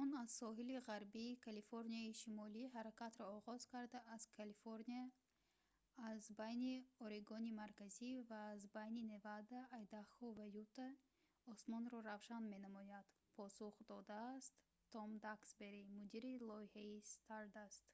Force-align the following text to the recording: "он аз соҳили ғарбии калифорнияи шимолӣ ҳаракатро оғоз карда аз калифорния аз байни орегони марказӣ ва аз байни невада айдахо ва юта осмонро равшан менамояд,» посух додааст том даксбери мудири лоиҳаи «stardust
"он 0.00 0.08
аз 0.22 0.30
соҳили 0.40 0.76
ғарбии 0.88 1.40
калифорнияи 1.46 2.18
шимолӣ 2.20 2.62
ҳаракатро 2.76 3.24
оғоз 3.38 3.62
карда 3.72 3.98
аз 4.14 4.22
калифорния 4.38 5.04
аз 6.10 6.22
байни 6.40 6.72
орегони 7.04 7.50
марказӣ 7.62 8.10
ва 8.30 8.40
аз 8.54 8.62
байни 8.76 9.02
невада 9.12 9.58
айдахо 9.78 10.26
ва 10.38 10.46
юта 10.62 10.86
осмонро 11.52 11.98
равшан 12.10 12.44
менамояд,» 12.52 13.06
посух 13.36 13.74
додааст 13.90 14.52
том 14.92 15.10
даксбери 15.24 15.82
мудири 15.96 16.32
лоиҳаи 16.48 16.92
«stardust 17.12 17.84